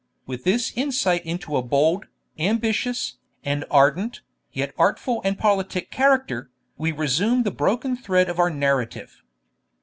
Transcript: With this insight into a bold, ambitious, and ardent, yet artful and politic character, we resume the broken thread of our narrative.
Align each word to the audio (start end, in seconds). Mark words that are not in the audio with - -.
With 0.25 0.45
this 0.45 0.73
insight 0.75 1.23
into 1.27 1.55
a 1.55 1.61
bold, 1.61 2.07
ambitious, 2.39 3.17
and 3.43 3.65
ardent, 3.69 4.21
yet 4.51 4.73
artful 4.75 5.21
and 5.23 5.37
politic 5.37 5.91
character, 5.91 6.49
we 6.75 6.91
resume 6.91 7.43
the 7.43 7.51
broken 7.51 7.95
thread 7.95 8.27
of 8.27 8.39
our 8.39 8.49
narrative. 8.49 9.21